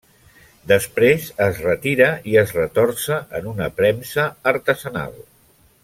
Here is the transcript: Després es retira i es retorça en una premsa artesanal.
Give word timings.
Després 0.69 1.27
es 1.47 1.59
retira 1.65 2.07
i 2.31 2.35
es 2.43 2.55
retorça 2.59 3.19
en 3.41 3.53
una 3.53 3.69
premsa 3.83 4.27
artesanal. 4.55 5.19